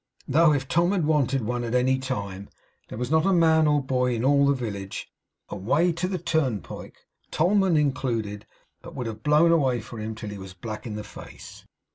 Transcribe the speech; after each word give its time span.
Though 0.27 0.51
if 0.51 0.67
Tom 0.67 0.93
had 0.93 1.05
wanted 1.05 1.43
one 1.43 1.63
at 1.63 1.75
any 1.75 1.99
time, 1.99 2.49
there 2.89 2.97
was 2.97 3.11
not 3.11 3.23
a 3.23 3.31
man 3.31 3.67
or 3.67 3.83
boy 3.83 4.15
in 4.15 4.25
all 4.25 4.47
the 4.47 4.55
village, 4.55 5.07
and 5.51 5.61
away 5.61 5.91
to 5.91 6.07
the 6.07 6.17
turnpike 6.17 6.97
(tollman 7.29 7.77
included), 7.77 8.47
but 8.81 8.95
would 8.95 9.05
have 9.05 9.21
blown 9.21 9.51
away 9.51 9.79
for 9.79 9.99
him 9.99 10.15
till 10.15 10.31
he 10.31 10.39
was 10.39 10.55
black 10.55 10.87
in 10.87 10.95
the 10.95 11.03
face. 11.03 11.65